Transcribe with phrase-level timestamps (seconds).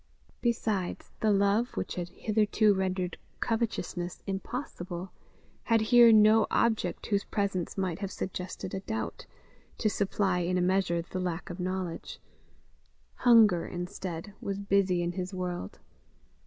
[0.41, 5.11] Besides, the love which had hitherto rendered covetousness impossible,
[5.65, 9.27] had here no object whose presence might have suggested a doubt,
[9.77, 12.17] to supply in a measure the lack of knowledge;
[13.13, 15.77] hunger, instead, was busy in his world.